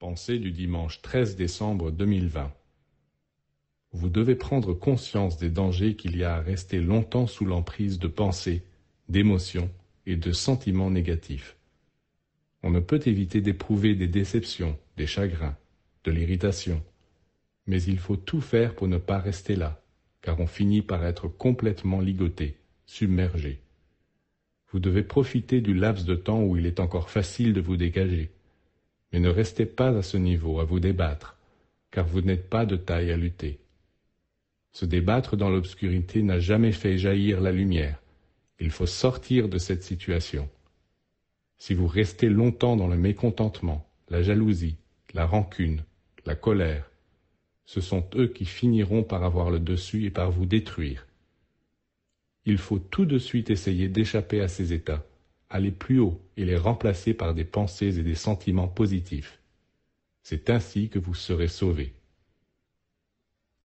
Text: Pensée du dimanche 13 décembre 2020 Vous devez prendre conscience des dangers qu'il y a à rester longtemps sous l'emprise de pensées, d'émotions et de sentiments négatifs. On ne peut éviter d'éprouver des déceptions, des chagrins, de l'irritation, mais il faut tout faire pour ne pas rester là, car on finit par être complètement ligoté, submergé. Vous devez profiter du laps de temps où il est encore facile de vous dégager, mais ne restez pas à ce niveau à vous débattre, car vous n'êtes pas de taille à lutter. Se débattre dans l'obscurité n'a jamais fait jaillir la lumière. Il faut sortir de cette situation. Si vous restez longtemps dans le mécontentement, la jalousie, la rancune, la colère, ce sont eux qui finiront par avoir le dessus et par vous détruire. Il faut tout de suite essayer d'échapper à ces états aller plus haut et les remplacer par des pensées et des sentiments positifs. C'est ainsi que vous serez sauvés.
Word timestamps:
Pensée 0.00 0.40
du 0.40 0.50
dimanche 0.50 1.00
13 1.02 1.36
décembre 1.36 1.92
2020 1.92 2.52
Vous 3.92 4.08
devez 4.08 4.34
prendre 4.34 4.74
conscience 4.74 5.38
des 5.38 5.50
dangers 5.50 5.94
qu'il 5.94 6.16
y 6.16 6.24
a 6.24 6.34
à 6.34 6.40
rester 6.40 6.80
longtemps 6.80 7.28
sous 7.28 7.44
l'emprise 7.44 8.00
de 8.00 8.08
pensées, 8.08 8.64
d'émotions 9.08 9.70
et 10.04 10.16
de 10.16 10.32
sentiments 10.32 10.90
négatifs. 10.90 11.56
On 12.64 12.70
ne 12.70 12.80
peut 12.80 13.00
éviter 13.06 13.40
d'éprouver 13.40 13.94
des 13.94 14.08
déceptions, 14.08 14.76
des 14.96 15.06
chagrins, 15.06 15.56
de 16.02 16.10
l'irritation, 16.10 16.82
mais 17.68 17.80
il 17.80 18.00
faut 18.00 18.16
tout 18.16 18.40
faire 18.40 18.74
pour 18.74 18.88
ne 18.88 18.98
pas 18.98 19.18
rester 19.18 19.54
là, 19.54 19.80
car 20.22 20.40
on 20.40 20.48
finit 20.48 20.82
par 20.82 21.06
être 21.06 21.28
complètement 21.28 22.00
ligoté, 22.00 22.56
submergé. 22.84 23.60
Vous 24.72 24.80
devez 24.80 25.04
profiter 25.04 25.60
du 25.60 25.72
laps 25.72 26.04
de 26.04 26.16
temps 26.16 26.42
où 26.42 26.56
il 26.56 26.66
est 26.66 26.80
encore 26.80 27.10
facile 27.10 27.52
de 27.52 27.60
vous 27.60 27.76
dégager, 27.76 28.32
mais 29.14 29.20
ne 29.20 29.28
restez 29.28 29.64
pas 29.64 29.96
à 29.96 30.02
ce 30.02 30.16
niveau 30.16 30.58
à 30.58 30.64
vous 30.64 30.80
débattre, 30.80 31.36
car 31.92 32.04
vous 32.04 32.20
n'êtes 32.20 32.50
pas 32.50 32.66
de 32.66 32.74
taille 32.74 33.12
à 33.12 33.16
lutter. 33.16 33.60
Se 34.72 34.84
débattre 34.84 35.36
dans 35.36 35.50
l'obscurité 35.50 36.20
n'a 36.20 36.40
jamais 36.40 36.72
fait 36.72 36.98
jaillir 36.98 37.40
la 37.40 37.52
lumière. 37.52 38.02
Il 38.58 38.72
faut 38.72 38.86
sortir 38.86 39.48
de 39.48 39.56
cette 39.56 39.84
situation. 39.84 40.48
Si 41.58 41.74
vous 41.74 41.86
restez 41.86 42.28
longtemps 42.28 42.74
dans 42.74 42.88
le 42.88 42.96
mécontentement, 42.96 43.86
la 44.08 44.20
jalousie, 44.20 44.78
la 45.12 45.26
rancune, 45.26 45.84
la 46.26 46.34
colère, 46.34 46.90
ce 47.66 47.80
sont 47.80 48.04
eux 48.16 48.26
qui 48.26 48.44
finiront 48.44 49.04
par 49.04 49.22
avoir 49.22 49.52
le 49.52 49.60
dessus 49.60 50.06
et 50.06 50.10
par 50.10 50.32
vous 50.32 50.44
détruire. 50.44 51.06
Il 52.46 52.58
faut 52.58 52.80
tout 52.80 53.06
de 53.06 53.18
suite 53.18 53.48
essayer 53.48 53.86
d'échapper 53.86 54.40
à 54.40 54.48
ces 54.48 54.72
états 54.72 55.06
aller 55.54 55.70
plus 55.70 56.00
haut 56.00 56.20
et 56.36 56.44
les 56.44 56.56
remplacer 56.56 57.14
par 57.14 57.32
des 57.32 57.44
pensées 57.44 58.00
et 58.00 58.02
des 58.02 58.16
sentiments 58.16 58.66
positifs. 58.66 59.40
C'est 60.24 60.50
ainsi 60.50 60.88
que 60.88 60.98
vous 60.98 61.14
serez 61.14 61.46
sauvés. 61.46 61.94